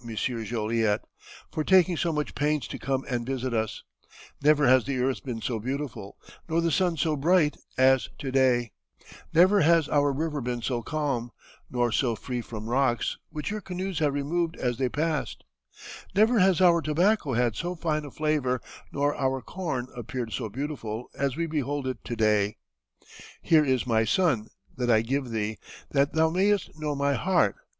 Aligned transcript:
Joliet, 0.03 1.03
"for 1.51 1.63
taking 1.63 1.95
so 1.95 2.11
much 2.11 2.33
pains 2.33 2.67
to 2.69 2.79
come 2.79 3.05
and 3.07 3.23
visit 3.23 3.53
us; 3.53 3.83
never 4.41 4.65
has 4.65 4.83
the 4.85 4.97
earth 4.97 5.23
been 5.23 5.41
so 5.43 5.59
beautiful, 5.59 6.17
nor 6.49 6.59
the 6.59 6.71
sun 6.71 6.97
so 6.97 7.15
bright, 7.15 7.55
as 7.77 8.09
to 8.17 8.31
day; 8.31 8.71
never 9.31 9.61
has 9.61 9.87
our 9.87 10.11
river 10.11 10.41
been 10.41 10.63
so 10.63 10.81
calm, 10.81 11.29
nor 11.69 11.91
so 11.91 12.15
free 12.15 12.41
from 12.41 12.67
rocks, 12.67 13.19
which 13.29 13.51
your 13.51 13.61
canoes 13.61 13.99
have 13.99 14.15
removed 14.15 14.55
as 14.55 14.79
they 14.79 14.89
passed; 14.89 15.43
never 16.15 16.39
has 16.39 16.59
our 16.61 16.81
tobacco 16.81 17.33
had 17.33 17.55
so 17.55 17.75
fine 17.75 18.03
a 18.03 18.09
flavor, 18.09 18.59
nor 18.91 19.15
our 19.15 19.39
corn 19.39 19.85
appeared 19.95 20.33
so 20.33 20.49
beautiful 20.49 21.11
as 21.13 21.35
we 21.37 21.45
behold 21.45 21.85
it 21.85 22.03
to 22.03 22.15
day. 22.15 22.57
Here 23.43 23.63
is 23.63 23.85
my 23.85 24.05
son, 24.05 24.47
that 24.75 24.89
I 24.89 25.01
give 25.03 25.29
thee, 25.29 25.59
that 25.91 26.13
thou 26.13 26.31
mayst 26.31 26.71
know 26.75 26.95
my 26.95 27.13
heart. 27.13 27.55